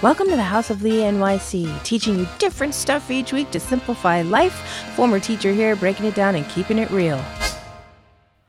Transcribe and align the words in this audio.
Welcome 0.00 0.28
to 0.28 0.36
the 0.36 0.44
House 0.44 0.70
of 0.70 0.84
Lee 0.84 0.98
NYC, 1.00 1.82
teaching 1.82 2.20
you 2.20 2.28
different 2.38 2.72
stuff 2.72 3.10
each 3.10 3.32
week 3.32 3.50
to 3.50 3.58
simplify 3.58 4.22
life. 4.22 4.54
Former 4.94 5.18
teacher 5.18 5.52
here, 5.52 5.74
breaking 5.74 6.06
it 6.06 6.14
down 6.14 6.36
and 6.36 6.48
keeping 6.48 6.78
it 6.78 6.88
real. 6.92 7.20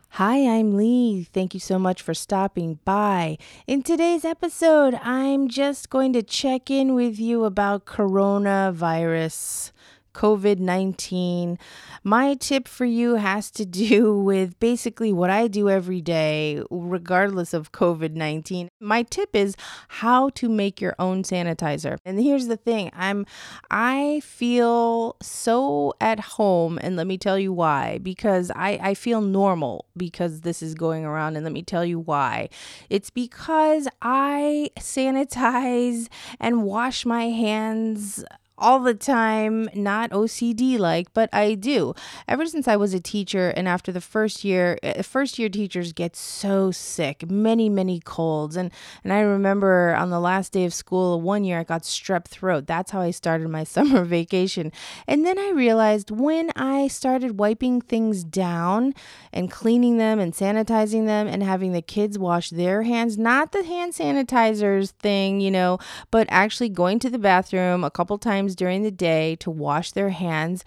Hi, 0.10 0.48
I'm 0.48 0.78
Lee. 0.78 1.24
Thank 1.24 1.56
you 1.56 1.60
so 1.60 1.80
much 1.80 2.04
for 2.04 2.14
stopping 2.14 2.78
by. 2.86 3.40
In 3.66 3.82
today's 3.82 4.24
episode, 4.24 4.94
I'm 5.02 5.48
just 5.48 5.90
going 5.90 6.14
to 6.14 6.22
check 6.22 6.70
in 6.70 6.94
with 6.94 7.20
you 7.20 7.46
about 7.46 7.86
coronavirus. 7.86 9.72
COVID 10.20 10.60
19. 10.60 11.58
My 12.04 12.34
tip 12.34 12.68
for 12.68 12.84
you 12.84 13.16
has 13.16 13.50
to 13.52 13.66
do 13.66 14.20
with 14.30 14.60
basically 14.60 15.14
what 15.14 15.30
I 15.30 15.48
do 15.48 15.70
every 15.70 16.02
day, 16.02 16.62
regardless 16.70 17.54
of 17.54 17.72
COVID 17.72 18.16
19. 18.16 18.68
My 18.82 19.04
tip 19.04 19.34
is 19.34 19.56
how 19.88 20.30
to 20.32 20.50
make 20.50 20.82
your 20.82 20.94
own 21.00 21.24
sanitizer. 21.24 21.98
And 22.04 22.20
here's 22.20 22.48
the 22.48 22.58
thing 22.58 22.92
I'm, 22.94 23.26
I 23.72 24.22
feel 24.26 25.16
so 25.22 25.94
at 26.02 26.20
home, 26.20 26.78
and 26.82 26.98
let 26.98 27.08
me 27.08 27.18
tell 27.18 27.40
you 27.40 27.54
why. 27.54 28.00
Because 28.00 28.52
I, 28.54 28.78
I 28.82 28.94
feel 28.96 29.22
normal 29.22 29.86
because 29.96 30.42
this 30.42 30.62
is 30.62 30.76
going 30.76 31.06
around, 31.06 31.38
and 31.38 31.46
let 31.46 31.54
me 31.54 31.64
tell 31.64 31.86
you 31.86 31.98
why. 31.98 32.50
It's 32.90 33.10
because 33.10 33.88
I 34.02 34.72
sanitize 34.78 36.10
and 36.42 36.64
wash 36.64 37.06
my 37.06 37.30
hands 37.30 38.26
all 38.60 38.80
the 38.80 38.94
time, 38.94 39.70
not 39.74 40.12
OCD 40.12 40.78
like, 40.78 41.14
but 41.14 41.30
I 41.34 41.56
do. 41.56 41.94
Ever 42.28 42.46
since 42.46 42.68
I 42.68 42.76
was 42.76 42.94
a 42.94 43.00
teacher 43.00 43.50
and 43.50 43.68
after 43.68 43.92
the 43.92 44.02
first 44.02 44.44
year, 44.44 44.78
eh, 44.84 45.02
first 45.02 45.40
year 45.40 45.50
teachers 45.50 45.94
get 45.94 46.16
so 46.16 46.72
sick, 46.72 47.30
many, 47.30 47.70
many 47.70 48.00
colds. 48.00 48.56
And 48.56 48.72
and 49.04 49.14
I 49.14 49.22
remember 49.22 49.96
on 49.96 50.10
the 50.10 50.20
last 50.20 50.52
day 50.52 50.66
of 50.66 50.74
school, 50.74 51.22
one 51.22 51.44
year 51.44 51.60
I 51.60 51.64
got 51.64 51.84
strep 51.84 52.26
throat. 52.26 52.68
That's 52.68 52.92
how 52.92 53.02
I 53.02 53.12
started 53.12 53.50
my 53.50 53.64
summer 53.76 54.04
vacation. 54.04 54.72
And 55.08 55.26
then 55.26 55.40
I 55.40 55.50
realized 55.52 56.12
when 56.12 56.52
I 56.56 56.88
started 56.88 57.40
wiping 57.40 57.82
things 57.82 58.24
down 58.24 58.94
and 59.34 59.50
cleaning 59.52 59.98
them 59.98 60.20
and 60.20 60.34
sanitizing 60.34 61.06
them 61.06 61.28
and 61.28 61.44
having 61.44 61.72
the 61.72 61.82
kids 61.82 62.20
wash 62.20 62.50
their 62.50 62.84
hands, 62.84 63.18
not 63.18 63.52
the 63.52 63.64
hand 63.64 63.94
sanitizers 63.94 64.92
thing, 64.92 65.40
you 65.42 65.52
know, 65.52 65.80
but 66.12 66.28
actually 66.30 66.70
going 66.70 67.00
to 67.00 67.10
the 67.10 67.20
bathroom 67.20 67.84
a 67.84 67.92
couple 67.92 68.18
times 68.18 68.49
times 68.50 68.56
during 68.56 68.84
the 68.84 68.92
day 68.92 69.36
to 69.38 69.52
wash 69.52 69.92
their 69.92 70.10
hands. 70.10 70.64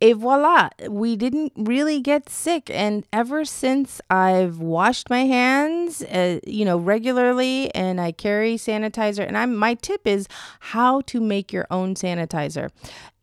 Et 0.00 0.14
voila, 0.14 0.68
we 0.88 1.16
didn't 1.16 1.52
really 1.56 2.00
get 2.00 2.28
sick. 2.28 2.68
And 2.70 3.04
ever 3.12 3.44
since 3.44 4.00
I've 4.10 4.58
washed 4.58 5.08
my 5.08 5.24
hands, 5.24 6.02
uh, 6.02 6.40
you 6.46 6.64
know, 6.64 6.76
regularly 6.76 7.74
and 7.74 8.00
I 8.00 8.12
carry 8.12 8.56
sanitizer, 8.56 9.26
and 9.26 9.38
I'm, 9.38 9.56
my 9.56 9.74
tip 9.74 10.06
is 10.06 10.26
how 10.60 11.00
to 11.02 11.20
make 11.20 11.52
your 11.52 11.66
own 11.70 11.94
sanitizer. 11.94 12.70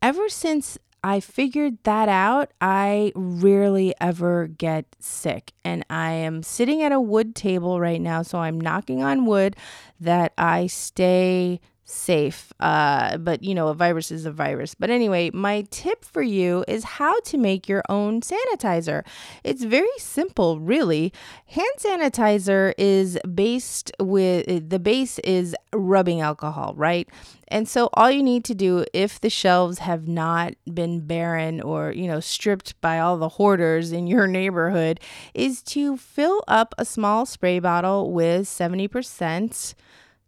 Ever 0.00 0.28
since 0.28 0.78
I 1.04 1.20
figured 1.20 1.78
that 1.82 2.08
out, 2.08 2.52
I 2.60 3.12
rarely 3.14 3.94
ever 4.00 4.46
get 4.46 4.86
sick. 4.98 5.52
And 5.64 5.84
I 5.90 6.12
am 6.12 6.42
sitting 6.42 6.82
at 6.82 6.92
a 6.92 7.00
wood 7.00 7.34
table 7.34 7.80
right 7.80 8.00
now, 8.00 8.22
so 8.22 8.38
I'm 8.38 8.60
knocking 8.60 9.02
on 9.02 9.26
wood 9.26 9.56
that 10.00 10.32
I 10.38 10.68
stay 10.68 11.60
safe. 11.84 12.52
Uh, 12.60 13.18
but 13.18 13.42
you 13.42 13.54
know, 13.54 13.68
a 13.68 13.74
virus 13.74 14.10
is 14.10 14.24
a 14.24 14.32
virus. 14.32 14.74
But 14.74 14.90
anyway, 14.90 15.30
my 15.32 15.66
tip 15.70 16.04
for 16.04 16.22
you 16.22 16.64
is 16.68 16.84
how 16.84 17.20
to 17.20 17.36
make 17.36 17.68
your 17.68 17.82
own 17.88 18.20
sanitizer. 18.20 19.04
It's 19.44 19.64
very 19.64 19.86
simple, 19.98 20.60
really. 20.60 21.12
Hand 21.46 21.68
sanitizer 21.78 22.72
is 22.78 23.18
based 23.34 23.92
with 23.98 24.70
the 24.70 24.78
base 24.78 25.18
is 25.20 25.56
rubbing 25.72 26.20
alcohol, 26.20 26.74
right? 26.76 27.08
And 27.48 27.68
so 27.68 27.90
all 27.94 28.10
you 28.10 28.22
need 28.22 28.44
to 28.46 28.54
do 28.54 28.86
if 28.94 29.20
the 29.20 29.28
shelves 29.28 29.78
have 29.78 30.08
not 30.08 30.54
been 30.72 31.00
barren 31.00 31.60
or, 31.60 31.92
you 31.92 32.06
know, 32.06 32.20
stripped 32.20 32.80
by 32.80 32.98
all 32.98 33.18
the 33.18 33.28
hoarders 33.28 33.92
in 33.92 34.06
your 34.06 34.26
neighborhood 34.26 35.00
is 35.34 35.62
to 35.64 35.98
fill 35.98 36.42
up 36.48 36.74
a 36.78 36.84
small 36.84 37.26
spray 37.26 37.58
bottle 37.58 38.10
with 38.10 38.46
70% 38.46 39.74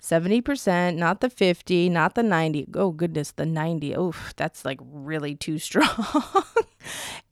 70%, 0.04 0.96
not 0.96 1.20
the 1.20 1.30
50, 1.30 1.88
not 1.88 2.14
the 2.14 2.22
90. 2.22 2.68
Oh, 2.74 2.90
goodness, 2.90 3.32
the 3.32 3.46
90. 3.46 3.94
Oof, 3.94 4.34
that's 4.36 4.64
like 4.64 4.78
really 4.82 5.34
too 5.34 5.58
strong. 5.68 5.88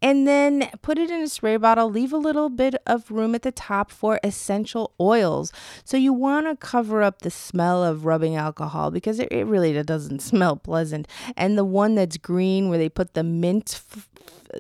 And 0.01 0.27
then 0.27 0.69
put 0.83 0.99
it 0.99 1.11
in 1.11 1.21
a 1.21 1.29
spray 1.29 1.57
bottle. 1.57 1.91
Leave 1.91 2.13
a 2.13 2.19
little 2.19 2.49
bit 2.49 2.75
of 2.87 3.11
room 3.11 3.35
at 3.35 3.43
the 3.43 3.53
top 3.53 3.91
for 3.91 4.19
essential 4.23 4.93
oils. 5.01 5.53
So 5.85 5.97
you 5.97 6.13
want 6.13 6.47
to 6.47 6.57
cover 6.57 7.03
up 7.03 7.23
the 7.23 7.31
smell 7.31 7.85
of 7.85 8.05
rubbing 8.05 8.37
alcohol 8.37 8.91
because 8.91 9.19
it, 9.19 9.29
it 9.31 9.47
really 9.47 9.81
doesn't 9.83 10.21
smell 10.23 10.57
pleasant. 10.57 11.09
And 11.37 11.57
the 11.57 11.65
one 11.65 11.95
that's 11.95 12.17
green 12.17 12.69
where 12.69 12.79
they 12.79 12.89
put 12.89 13.15
the 13.15 13.23
mint 13.23 13.81
f- 13.89 14.09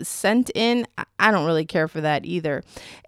scent 0.03 0.51
in, 0.55 0.87
I 1.19 1.31
don't 1.31 1.47
really 1.47 1.65
care 1.65 1.89
for 1.89 2.01
that 2.01 2.25
either. 2.25 2.63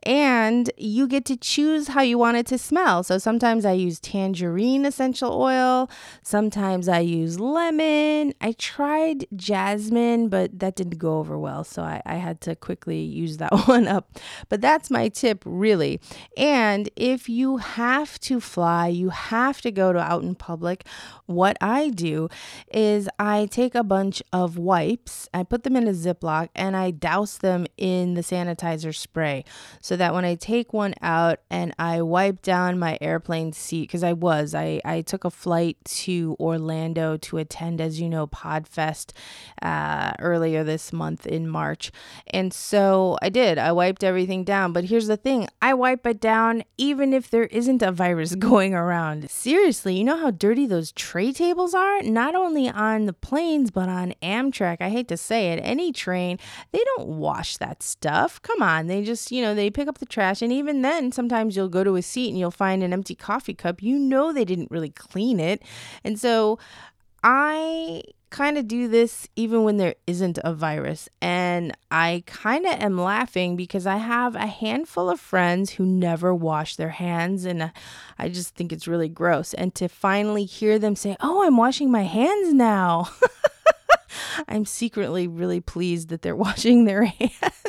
And 0.05 0.71
you 0.77 1.07
get 1.07 1.25
to 1.27 1.37
choose 1.37 1.89
how 1.89 2.03
you 2.03 2.19
want 2.19 2.37
it 2.37 2.47
to 2.49 2.59
smell. 2.59 3.03
So 3.03 3.19
sometimes 3.19 3.65
I 3.65 3.73
use 3.73 3.99
tangerine 4.01 4.85
essential 4.85 5.33
oil, 5.33 5.89
sometimes 6.23 6.89
I 6.89 7.01
use 7.01 7.41
lemon. 7.41 8.35
I 8.41 8.53
tried 8.53 9.27
jasmine, 9.35 10.29
but 10.29 10.59
that 10.59 10.77
didn't 10.77 10.99
go 10.99 11.19
over 11.19 11.39
well. 11.39 11.65
So 11.75 11.83
I, 11.83 12.01
I 12.07 12.15
had 12.15 12.41
to 12.43 12.55
quickly 12.55 13.01
use 13.01 13.39
that 13.39 13.53
one 13.67 13.89
up. 13.89 14.17
But 14.49 14.61
that's 14.61 14.91
my 14.91 15.09
tip, 15.09 15.43
really. 15.45 16.01
And 16.37 16.89
if 16.95 17.29
you 17.29 17.57
have 17.57 18.21
to 18.21 18.39
fly, 18.39 18.87
you 18.87 19.09
have 19.09 19.61
to 19.63 19.73
go 19.73 19.93
to 19.93 19.99
out 19.99 20.23
in 20.23 20.37
public, 20.37 20.87
what 21.27 21.57
I 21.61 21.91
do 21.91 22.29
is 22.73 23.09
I 23.19 23.47
take 23.47 23.75
a 23.75 23.83
bunch 23.83 24.23
of 24.33 24.57
wipes, 24.57 25.29
I 25.35 25.43
put 25.43 25.65
them 25.65 25.75
in 25.75 25.89
a 25.89 25.93
Ziploc, 25.93 26.49
and 26.55 26.77
I 26.77 26.93
douse 26.93 27.39
them 27.39 27.67
in 27.77 28.15
the 28.15 28.21
sanitizer 28.21 28.95
spray 28.95 29.45
so 29.81 29.97
that 29.97 30.15
when 30.15 30.25
I 30.25 30.37
take 30.37 30.73
one 30.73 30.95
out 31.03 31.41
and 31.51 31.75
I 31.77 32.03
wipe 32.03 32.41
down 32.43 32.79
my 32.79 32.99
airplane 33.01 33.53
seat, 33.53 33.89
because 33.89 34.05
I 34.05 34.13
was, 34.13 34.55
I, 34.55 34.81
I 34.85 35.01
took 35.01 35.25
a 35.25 35.31
flight 35.31 35.79
to 35.85 36.37
Orlando 36.39 37.17
to 37.17 37.39
attend, 37.39 37.81
as 37.81 38.01
you 38.01 38.09
know, 38.09 38.29
PodFest 38.29 39.13
uh, 39.61 40.13
earlier 40.21 40.63
this 40.63 40.93
month 40.93 41.27
in 41.27 41.49
March. 41.65 41.91
And 42.27 42.53
so 42.53 43.17
I 43.23 43.31
did, 43.31 43.57
I 43.57 43.73
wiped 43.73 44.05
everything 44.05 44.45
down. 44.45 44.75
But 44.75 44.85
here's 44.85 45.07
the 45.07 45.17
thing 45.17 45.49
I 45.63 45.73
wipe 45.73 46.07
it 46.07 46.21
down 46.21 46.63
even 46.77 47.15
if 47.15 47.31
there 47.31 47.45
isn't 47.45 47.83
a 47.83 47.91
virus 47.91 48.35
going 48.51 48.75
around. 48.75 49.31
Seriously, 49.31 49.97
you 49.97 50.05
know 50.05 50.19
how 50.19 50.31
dirty 50.31 50.67
those 50.67 50.93
tray 50.93 51.33
tables 51.33 51.73
are? 51.75 52.03
Not 52.03 52.35
only 52.35 52.69
on 52.69 53.07
the 53.07 53.15
planes, 53.15 53.71
but 53.71 53.89
on 53.89 54.15
Amtrak. 54.23 54.79
I 54.81 54.91
hate 54.91 55.09
to 55.09 55.17
say 55.17 55.53
it, 55.53 55.61
any 55.63 55.91
train, 55.91 56.39
they 56.73 56.83
don't 56.91 57.09
wash 57.09 57.57
that 57.57 57.83
stuff. 57.83 58.43
Come 58.43 58.61
on. 58.61 58.87
They 58.87 59.03
just, 59.03 59.33
you 59.33 59.41
know, 59.41 59.55
they 59.55 59.71
pick 59.71 59.89
up 59.89 59.99
the 59.99 60.07
trash. 60.07 60.43
And 60.43 60.53
even 60.53 60.83
then, 60.83 61.13
sometimes 61.13 61.57
you'll 61.57 61.69
go 61.79 61.85
to 61.85 61.97
a 61.97 62.03
seat 62.03 62.29
and 62.29 62.39
you'll 62.39 62.51
find 62.51 62.83
an 62.83 62.93
empty 62.93 63.15
coffee 63.15 63.55
cup. 63.55 63.83
You 63.83 63.99
know, 63.99 64.33
they 64.33 64.45
didn't 64.45 64.71
really 64.71 64.91
clean 64.91 65.41
it. 65.41 65.63
And 66.05 66.21
so 66.21 66.59
I 67.23 68.03
kind 68.35 68.59
of 68.59 68.67
do 68.67 68.89
this 68.89 69.29
even 69.37 69.63
when 69.63 69.77
there 69.77 69.95
isn't 70.09 70.41
a 70.43 70.53
virus. 70.53 71.09
And 71.23 71.73
I 71.93 72.25
kind 72.27 72.67
of 72.67 72.73
am 72.73 73.01
laughing 73.01 73.55
because 73.55 73.87
I 73.87 73.99
have 73.99 74.35
a 74.35 74.49
handful 74.49 75.09
of 75.09 75.21
friends 75.21 75.71
who 75.71 75.87
never 75.87 76.35
wash 76.35 76.75
their 76.75 76.89
hands. 76.89 77.45
And 77.45 77.63
uh, 77.63 77.69
I 78.19 78.29
just 78.29 78.57
think 78.57 78.73
it's 78.73 78.89
really 78.89 79.09
gross. 79.09 79.55
And 79.55 79.73
to 79.77 79.87
finally 79.87 80.47
hear 80.47 80.81
them 80.81 80.97
say, 80.97 81.17
Oh, 81.21 81.47
I'm 81.47 81.57
washing 81.57 81.93
my 81.93 82.03
hands 82.03 82.53
now. 82.53 83.09
I'm 84.49 84.65
secretly 84.65 85.29
really 85.29 85.61
pleased 85.61 86.09
that 86.09 86.23
they're 86.23 86.35
washing 86.49 86.87
their 86.87 87.05
hands. 87.05 87.64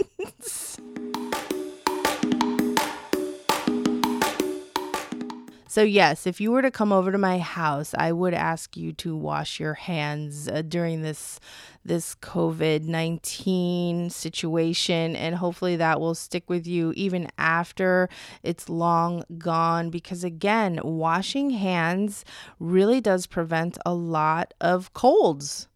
So, 5.75 5.84
yes, 5.84 6.25
if 6.25 6.40
you 6.40 6.53
were 6.53 6.62
to 6.62 6.72
come 6.72 6.94
over 6.94 7.12
to 7.12 7.18
my 7.18 7.38
house, 7.38 7.94
I 7.97 8.13
would 8.13 8.34
ask 8.34 8.78
you 8.78 8.94
to 8.94 9.13
wash 9.13 9.60
your 9.60 9.74
hands 9.74 10.48
uh, 10.48 10.62
during 10.62 11.01
this 11.01 11.38
this 11.83 12.16
COVID-19 12.16 14.10
situation 14.10 15.18
and 15.18 15.36
hopefully 15.36 15.75
that 15.75 16.00
will 16.00 16.16
stick 16.16 16.50
with 16.50 16.66
you 16.66 16.94
even 16.95 17.27
after 17.38 18.07
it's 18.42 18.69
long 18.69 19.25
gone 19.38 19.89
because 19.89 20.24
again, 20.24 20.80
washing 20.81 21.50
hands 21.50 22.24
really 22.57 23.01
does 23.01 23.27
prevent 23.27 23.77
a 23.86 23.94
lot 23.94 24.54
of 24.62 24.94
colds. 24.94 25.68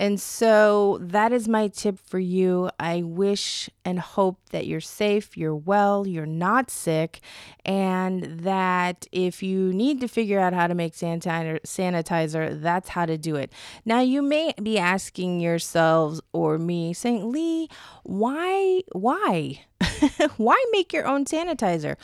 And 0.00 0.18
so 0.18 0.96
that 1.02 1.30
is 1.30 1.46
my 1.46 1.68
tip 1.68 1.98
for 1.98 2.18
you. 2.18 2.70
I 2.80 3.02
wish 3.02 3.68
and 3.84 4.00
hope 4.00 4.38
that 4.48 4.66
you're 4.66 4.80
safe, 4.80 5.36
you're 5.36 5.54
well, 5.54 6.06
you're 6.06 6.24
not 6.24 6.70
sick, 6.70 7.20
and 7.66 8.22
that 8.40 9.06
if 9.12 9.42
you 9.42 9.74
need 9.74 10.00
to 10.00 10.08
figure 10.08 10.40
out 10.40 10.54
how 10.54 10.68
to 10.68 10.74
make 10.74 10.94
sanitizer, 10.94 12.62
that's 12.62 12.88
how 12.88 13.04
to 13.04 13.18
do 13.18 13.36
it. 13.36 13.52
Now, 13.84 14.00
you 14.00 14.22
may 14.22 14.54
be 14.62 14.78
asking 14.78 15.40
yourselves 15.40 16.22
or 16.32 16.56
me, 16.56 16.94
saying, 16.94 17.30
Lee, 17.30 17.68
why, 18.02 18.80
why? 18.92 19.66
why 20.38 20.64
make 20.72 20.94
your 20.94 21.06
own 21.06 21.26
sanitizer? 21.26 21.96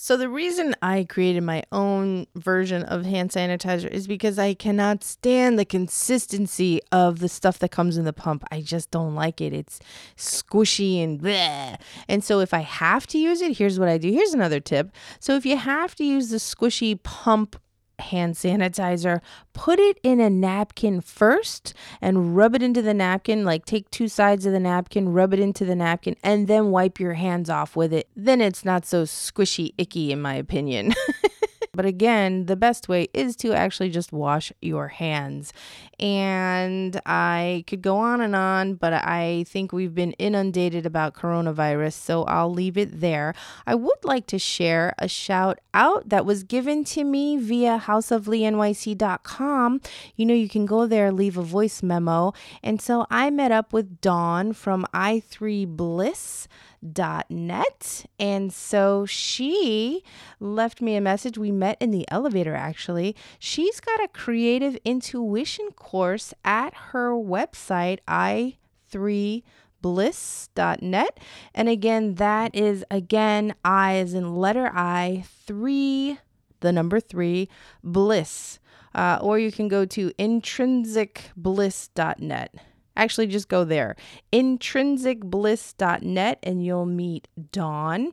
So, 0.00 0.16
the 0.16 0.28
reason 0.28 0.76
I 0.80 1.02
created 1.08 1.42
my 1.42 1.64
own 1.72 2.28
version 2.36 2.84
of 2.84 3.04
hand 3.04 3.30
sanitizer 3.30 3.90
is 3.90 4.06
because 4.06 4.38
I 4.38 4.54
cannot 4.54 5.02
stand 5.02 5.58
the 5.58 5.64
consistency 5.64 6.80
of 6.92 7.18
the 7.18 7.28
stuff 7.28 7.58
that 7.58 7.72
comes 7.72 7.96
in 7.96 8.04
the 8.04 8.12
pump. 8.12 8.44
I 8.52 8.60
just 8.60 8.92
don't 8.92 9.16
like 9.16 9.40
it. 9.40 9.52
It's 9.52 9.80
squishy 10.16 11.02
and 11.02 11.20
bleh. 11.20 11.80
And 12.06 12.22
so, 12.22 12.38
if 12.38 12.54
I 12.54 12.60
have 12.60 13.08
to 13.08 13.18
use 13.18 13.42
it, 13.42 13.58
here's 13.58 13.80
what 13.80 13.88
I 13.88 13.98
do. 13.98 14.12
Here's 14.12 14.34
another 14.34 14.60
tip. 14.60 14.92
So, 15.18 15.34
if 15.34 15.44
you 15.44 15.56
have 15.56 15.96
to 15.96 16.04
use 16.04 16.30
the 16.30 16.36
squishy 16.36 17.02
pump 17.02 17.56
hand 18.00 18.34
sanitizer, 18.34 19.20
put 19.52 19.78
it 19.78 19.98
in 20.02 20.20
a 20.20 20.30
napkin 20.30 21.00
first 21.00 21.74
and 22.00 22.36
rub 22.36 22.54
it 22.54 22.62
into 22.62 22.82
the 22.82 22.94
napkin. 22.94 23.44
Like 23.44 23.64
take 23.64 23.90
two 23.90 24.08
sides 24.08 24.46
of 24.46 24.52
the 24.52 24.60
napkin, 24.60 25.12
rub 25.12 25.32
it 25.34 25.40
into 25.40 25.64
the 25.64 25.76
napkin, 25.76 26.16
and 26.22 26.48
then 26.48 26.70
wipe 26.70 27.00
your 27.00 27.14
hands 27.14 27.50
off 27.50 27.76
with 27.76 27.92
it. 27.92 28.08
Then 28.16 28.40
it's 28.40 28.64
not 28.64 28.86
so 28.86 29.04
squishy, 29.04 29.72
icky, 29.78 30.12
in 30.12 30.20
my 30.20 30.34
opinion. 30.34 30.94
But 31.78 31.86
again, 31.86 32.46
the 32.46 32.56
best 32.56 32.88
way 32.88 33.06
is 33.14 33.36
to 33.36 33.52
actually 33.52 33.90
just 33.90 34.12
wash 34.12 34.52
your 34.60 34.88
hands. 34.88 35.52
And 36.00 37.00
I 37.06 37.62
could 37.68 37.82
go 37.82 37.98
on 37.98 38.20
and 38.20 38.34
on, 38.34 38.74
but 38.74 38.92
I 38.92 39.44
think 39.46 39.72
we've 39.72 39.94
been 39.94 40.10
inundated 40.14 40.86
about 40.86 41.14
coronavirus, 41.14 41.92
so 41.92 42.24
I'll 42.24 42.52
leave 42.52 42.76
it 42.76 43.00
there. 43.00 43.32
I 43.64 43.76
would 43.76 44.02
like 44.02 44.26
to 44.26 44.40
share 44.40 44.92
a 44.98 45.06
shout 45.06 45.60
out 45.72 46.08
that 46.08 46.26
was 46.26 46.42
given 46.42 46.82
to 46.86 47.04
me 47.04 47.36
via 47.36 47.78
houseofleenyc.com. 47.78 49.80
You 50.16 50.26
know, 50.26 50.34
you 50.34 50.48
can 50.48 50.66
go 50.66 50.84
there, 50.84 51.12
leave 51.12 51.38
a 51.38 51.42
voice 51.42 51.80
memo. 51.80 52.32
And 52.60 52.82
so 52.82 53.06
I 53.08 53.30
met 53.30 53.52
up 53.52 53.72
with 53.72 54.00
Dawn 54.00 54.52
from 54.52 54.84
i3 54.92 55.76
Bliss 55.76 56.48
net. 56.82 58.06
And 58.18 58.52
so 58.52 59.06
she 59.06 60.02
left 60.40 60.80
me 60.80 60.96
a 60.96 61.00
message. 61.00 61.38
We 61.38 61.50
met 61.50 61.76
in 61.80 61.90
the 61.90 62.06
elevator 62.08 62.54
actually. 62.54 63.16
She's 63.38 63.80
got 63.80 64.02
a 64.02 64.08
creative 64.08 64.76
intuition 64.84 65.70
course 65.72 66.32
at 66.44 66.74
her 66.92 67.12
website, 67.12 67.98
i3 68.08 69.42
bliss.net. 69.80 71.20
And 71.54 71.68
again, 71.68 72.16
that 72.16 72.52
is 72.54 72.84
again 72.90 73.54
I 73.64 73.94
as 73.96 74.12
in 74.14 74.34
letter 74.34 74.70
I, 74.74 75.24
three, 75.46 76.18
the 76.60 76.72
number 76.72 76.98
three, 77.00 77.48
bliss. 77.82 78.58
Uh, 78.94 79.18
or 79.20 79.38
you 79.38 79.52
can 79.52 79.68
go 79.68 79.84
to 79.84 80.10
intrinsicbliss.net. 80.12 82.54
Actually, 82.98 83.28
just 83.28 83.48
go 83.48 83.64
there, 83.64 83.96
intrinsicbliss.net, 84.32 86.38
and 86.42 86.66
you'll 86.66 86.84
meet 86.84 87.28
Dawn 87.52 88.12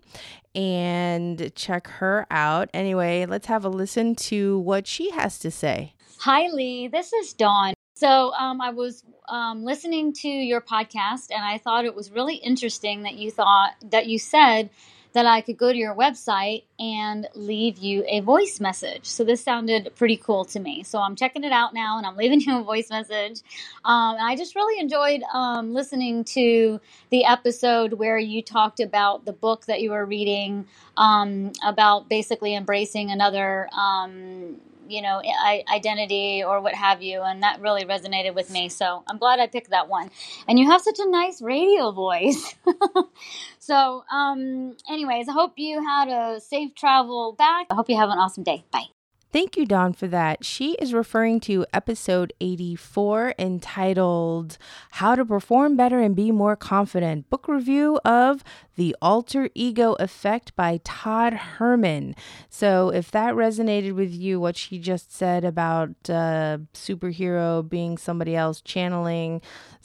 and 0.53 1.51
check 1.55 1.87
her 1.87 2.27
out. 2.29 2.69
Anyway, 2.71 3.25
let's 3.25 3.47
have 3.47 3.65
a 3.65 3.69
listen 3.69 4.13
to 4.15 4.59
what 4.59 4.85
she 4.85 5.09
has 5.09 5.39
to 5.39 5.49
say. 5.49 5.95
Hi, 6.19 6.45
Lee. 6.47 6.87
This 6.87 7.11
is 7.11 7.33
Dawn. 7.33 7.73
So 7.95 8.31
um, 8.33 8.61
I 8.61 8.69
was 8.69 9.03
um, 9.27 9.63
listening 9.63 10.13
to 10.13 10.27
your 10.27 10.61
podcast, 10.61 11.31
and 11.31 11.43
I 11.43 11.57
thought 11.57 11.85
it 11.85 11.95
was 11.95 12.11
really 12.11 12.35
interesting 12.35 13.01
that 13.03 13.15
you 13.15 13.31
thought 13.31 13.71
that 13.89 14.05
you 14.05 14.19
said 14.19 14.69
that 15.15 15.25
I 15.25 15.39
could 15.39 15.55
go 15.55 15.71
to 15.71 15.77
your 15.77 15.95
website 15.95 16.63
and 16.77 17.25
leave 17.35 17.77
you 17.77 18.03
a 18.05 18.19
voice 18.19 18.59
message. 18.59 19.05
So 19.05 19.23
this 19.23 19.41
sounded 19.41 19.93
pretty 19.95 20.17
cool 20.17 20.43
to 20.45 20.59
me. 20.59 20.83
So 20.83 20.99
I'm 20.99 21.15
checking 21.15 21.45
it 21.45 21.53
out 21.53 21.73
now 21.73 21.97
and 21.97 22.05
I'm 22.05 22.17
leaving 22.17 22.41
you 22.41 22.59
a 22.59 22.63
voice 22.63 22.89
message. 22.89 23.39
Um, 23.85 24.15
and 24.15 24.25
I 24.25 24.35
just 24.35 24.55
really 24.55 24.77
enjoyed 24.77 25.23
um, 25.33 25.73
listening 25.73 26.25
to 26.25 26.81
the 27.11 27.23
episode 27.23 27.93
where 27.93 28.17
you 28.17 28.41
talked 28.41 28.81
about 28.81 29.23
the 29.23 29.31
book 29.31 29.65
that 29.67 29.81
you 29.81 29.91
were 29.91 30.05
reading 30.05 30.67
um, 30.97 31.53
about 31.63 32.09
basically 32.09 32.53
embracing 32.53 33.09
another 33.09 33.69
um, 33.71 34.57
you 34.87 35.01
know 35.01 35.21
identity 35.71 36.43
or 36.43 36.61
what 36.61 36.73
have 36.73 37.01
you 37.01 37.21
and 37.21 37.43
that 37.43 37.61
really 37.61 37.85
resonated 37.85 38.33
with 38.35 38.49
me. 38.51 38.69
So 38.69 39.03
i'm 39.07 39.17
glad 39.17 39.39
i 39.39 39.47
picked 39.47 39.69
that 39.71 39.87
one. 39.89 40.09
And 40.47 40.59
you 40.59 40.69
have 40.69 40.81
such 40.81 40.99
a 40.99 41.09
nice 41.09 41.41
radio 41.41 41.91
voice. 41.91 42.55
So 43.59 44.03
um 44.11 44.77
anyways 44.89 45.27
i 45.27 45.31
hope 45.31 45.53
you 45.57 45.83
had 45.83 46.07
a 46.07 46.39
safe 46.39 46.75
travel 46.75 47.33
back. 47.33 47.67
I 47.71 47.75
hope 47.75 47.89
you 47.89 47.97
have 47.97 48.09
an 48.09 48.17
awesome 48.17 48.43
day. 48.43 48.63
Bye 48.71 48.94
Thank 49.35 49.57
you, 49.57 49.65
Dawn, 49.65 49.91
for 49.91 50.07
that. 50.07 50.45
She 50.45 50.75
is 50.75 50.93
referring 50.93 51.41
to 51.41 51.65
episode 51.73 52.31
84 52.39 53.33
entitled 53.37 54.57
How 54.91 55.13
to 55.15 55.25
Perform 55.25 55.75
Better 55.75 55.99
and 55.99 56.15
Be 56.15 56.31
More 56.31 56.55
Confident 56.55 57.29
book 57.29 57.49
review 57.49 57.99
of 58.05 58.45
The 58.77 58.95
Alter 59.01 59.49
Ego 59.53 59.97
Effect 59.99 60.55
by 60.55 60.79
Todd 60.85 61.33
Herman. 61.33 62.15
So, 62.47 62.91
if 62.91 63.11
that 63.11 63.33
resonated 63.33 63.91
with 63.91 64.13
you, 64.13 64.39
what 64.39 64.55
she 64.55 64.79
just 64.79 65.13
said 65.13 65.43
about 65.43 65.89
uh, 66.07 66.59
superhero 66.73 67.67
being 67.67 67.97
somebody 67.97 68.37
else, 68.37 68.61
channeling 68.61 69.41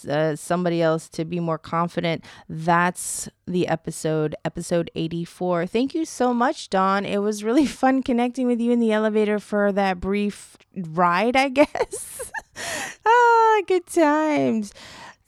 uh, 0.09 0.37
somebody 0.37 0.81
else 0.81 1.09
to 1.09 1.25
be 1.25 1.41
more 1.41 1.59
confident, 1.59 2.25
that's 2.49 3.29
the 3.51 3.69
episode, 3.69 4.35
episode 4.45 4.91
84. 4.95 5.67
Thank 5.67 5.95
you 5.95 6.05
so 6.05 6.33
much, 6.33 6.71
Dawn. 6.71 7.05
It 7.05 7.19
was 7.19 7.45
really 7.45 7.67
fun 7.83 8.03
connecting 8.03 8.47
with 8.47 8.61
you 8.61 8.73
in 8.73 8.81
the 8.81 8.93
elevator 8.93 9.39
for 9.39 9.73
that 9.73 10.01
brief 10.01 10.57
ride, 10.77 11.37
I 11.37 11.49
guess. 11.49 12.33
ah, 13.07 13.63
good 13.67 13.87
times. 13.87 14.73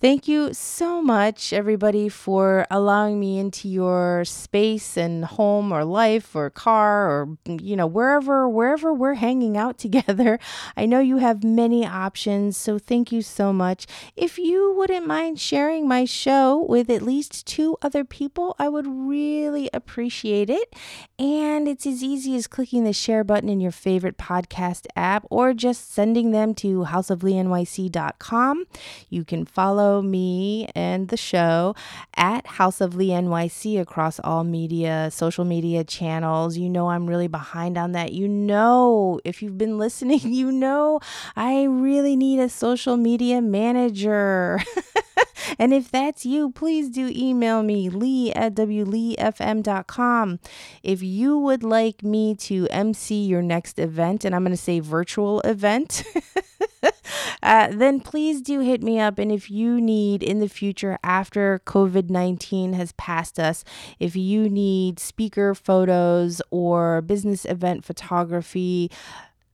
Thank 0.02 0.26
you 0.26 0.52
so 0.52 1.00
much, 1.00 1.52
everybody, 1.52 2.08
for 2.08 2.66
allowing 2.72 3.20
me 3.20 3.38
into 3.38 3.69
your 3.69 4.25
space 4.25 4.96
and 4.96 5.25
home 5.25 5.70
or 5.70 5.84
life 5.84 6.34
or 6.34 6.50
car 6.50 7.08
or, 7.08 7.38
you 7.46 7.76
know, 7.76 7.87
wherever, 7.87 8.49
wherever 8.49 8.93
we're 8.93 9.14
hanging 9.14 9.56
out 9.56 9.78
together. 9.87 10.40
I 10.76 10.87
know 10.87 10.99
you 10.99 11.19
have 11.19 11.44
many 11.44 11.87
options, 11.87 12.56
so 12.56 12.81
thank 12.81 13.12
you 13.12 13.22
so 13.22 13.52
much. 13.52 13.87
If 14.16 14.38
you 14.38 14.75
wouldn't 14.76 15.06
mind 15.06 15.38
sharing 15.38 15.87
my 15.87 16.05
show 16.05 16.66
with 16.69 16.90
at 16.90 17.02
least 17.02 17.46
two 17.46 17.76
other 17.81 18.02
people, 18.02 18.56
I 18.58 18.69
would 18.69 18.88
really 18.88 19.70
appreciate 19.72 20.50
it. 20.50 20.75
And 21.16 21.69
it's 21.69 21.87
as 21.87 22.02
easy 22.02 22.34
as 22.34 22.48
clicking 22.48 22.82
the 22.82 22.93
share 22.93 23.22
button 23.22 23.48
in 23.48 23.60
your 23.60 23.70
favorite 23.70 24.19
podcast 24.19 24.88
app 24.96 25.25
or 25.31 25.55
just 25.55 25.94
sending 25.94 26.32
them 26.32 26.55
to 26.56 26.87
houseofleenyc.com. 26.87 28.64
You 29.08 29.25
can 29.25 29.44
follow 29.44 29.91
follow 29.92 30.02
me 30.02 30.68
and 30.74 31.08
the 31.08 31.16
show 31.16 31.74
at 32.16 32.46
House 32.46 32.80
of 32.80 32.94
Lee 32.94 33.08
NYC 33.08 33.78
across 33.78 34.18
all 34.20 34.42
media, 34.42 35.10
social 35.12 35.44
media 35.44 35.84
channels. 35.84 36.56
You 36.56 36.70
know, 36.70 36.88
I'm 36.88 37.06
really 37.06 37.28
behind 37.28 37.76
on 37.76 37.92
that. 37.92 38.12
You 38.12 38.26
know, 38.26 39.20
if 39.24 39.42
you've 39.42 39.58
been 39.58 39.76
listening, 39.84 40.32
you 40.32 40.50
know, 40.50 41.00
I 41.36 41.64
really 41.64 42.16
need 42.16 42.40
a 42.40 42.48
social 42.48 42.96
media 42.96 43.43
manager. 43.43 44.60
and 45.58 45.74
if 45.74 45.90
that's 45.90 46.24
you, 46.24 46.50
please 46.52 46.88
do 46.88 47.12
email 47.14 47.62
me, 47.62 47.90
lee 47.90 48.32
at 48.32 48.55
wleefm.com. 48.55 50.38
If 50.82 51.02
you 51.02 51.38
would 51.38 51.62
like 51.62 52.02
me 52.02 52.34
to 52.36 52.67
MC 52.69 53.24
your 53.26 53.43
next 53.43 53.78
event, 53.78 54.24
and 54.24 54.34
I'm 54.34 54.43
going 54.43 54.52
to 54.52 54.56
say 54.56 54.81
virtual 54.81 55.40
event, 55.40 56.05
uh, 57.43 57.69
then 57.70 58.01
please 58.01 58.41
do 58.41 58.60
hit 58.60 58.82
me 58.82 58.98
up. 58.98 59.19
And 59.19 59.31
if 59.31 59.51
you 59.51 59.81
need 59.81 60.22
in 60.22 60.41
the 60.41 60.48
future, 60.48 60.98
after 61.03 61.60
COVID 61.67 62.10
19 62.10 62.72
has 62.74 62.93
passed 62.93 63.39
us, 63.39 63.65
if 63.98 64.17
you 64.17 64.48
need 64.48 64.98
speaker 64.98 65.55
photos 65.55 66.43
or 66.51 67.01
business 67.03 67.44
event 67.44 67.84
photography, 67.84 68.91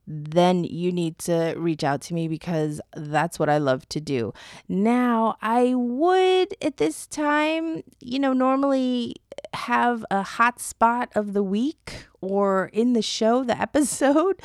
then 0.09 0.63
you 0.63 0.91
need 0.91 1.19
to 1.19 1.53
reach 1.55 1.83
out 1.83 2.01
to 2.01 2.15
me 2.15 2.27
because 2.27 2.81
that's 2.95 3.37
what 3.37 3.47
I 3.47 3.59
love 3.59 3.87
to 3.89 4.01
do. 4.01 4.33
Now, 4.67 5.37
I 5.39 5.75
would 5.75 6.55
at 6.63 6.77
this 6.77 7.05
time, 7.05 7.83
you 8.01 8.17
know, 8.17 8.33
normally 8.33 9.17
have 9.53 10.03
a 10.09 10.23
hot 10.23 10.59
spot 10.59 11.11
of 11.13 11.33
the 11.33 11.43
week 11.43 12.07
or 12.21 12.69
in 12.73 12.93
the 12.93 13.01
show, 13.01 13.43
the 13.43 13.59
episode. 13.61 14.41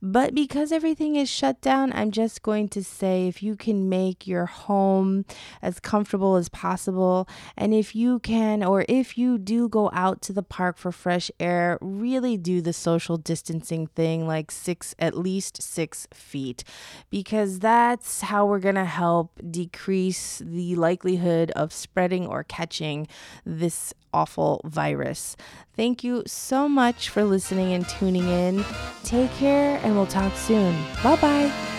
But 0.00 0.34
because 0.34 0.72
everything 0.72 1.16
is 1.16 1.28
shut 1.28 1.60
down, 1.60 1.92
I'm 1.92 2.10
just 2.10 2.42
going 2.42 2.68
to 2.70 2.82
say 2.82 3.28
if 3.28 3.42
you 3.42 3.56
can 3.56 3.88
make 3.88 4.26
your 4.26 4.46
home 4.46 5.24
as 5.62 5.80
comfortable 5.80 6.36
as 6.36 6.48
possible, 6.48 7.28
and 7.56 7.74
if 7.74 7.94
you 7.94 8.18
can, 8.20 8.62
or 8.62 8.84
if 8.88 9.18
you 9.18 9.38
do 9.38 9.68
go 9.68 9.90
out 9.92 10.22
to 10.22 10.32
the 10.32 10.42
park 10.42 10.78
for 10.78 10.92
fresh 10.92 11.30
air, 11.40 11.78
really 11.80 12.36
do 12.36 12.60
the 12.60 12.72
social 12.72 13.16
distancing 13.16 13.86
thing, 13.86 14.26
like 14.26 14.50
six, 14.50 14.94
at 14.98 15.16
least 15.16 15.62
six 15.62 16.06
feet, 16.12 16.64
because 17.10 17.58
that's 17.58 18.22
how 18.22 18.46
we're 18.46 18.58
going 18.58 18.74
to 18.74 18.84
help 18.84 19.40
decrease 19.50 20.42
the 20.44 20.74
likelihood 20.76 21.50
of 21.52 21.72
spreading 21.72 22.26
or 22.26 22.44
catching 22.44 23.06
this 23.44 23.94
awful 24.12 24.60
virus. 24.64 25.36
Thank 25.76 26.02
you 26.02 26.22
so 26.26 26.68
much 26.68 27.08
for 27.08 27.24
listening 27.24 27.72
and 27.72 27.88
tuning 27.88 28.28
in. 28.28 28.64
Take 29.04 29.30
care, 29.32 29.80
and 29.82 29.94
we'll 29.94 30.06
talk 30.06 30.34
soon. 30.36 30.74
Bye 31.02 31.16
bye. 31.16 31.77